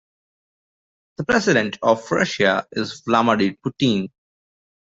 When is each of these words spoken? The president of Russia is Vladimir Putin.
The 1.17 1.25
president 1.25 1.77
of 1.83 2.09
Russia 2.09 2.65
is 2.71 3.01
Vladimir 3.01 3.55
Putin. 3.63 4.09